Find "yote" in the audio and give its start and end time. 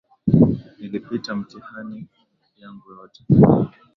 2.91-3.23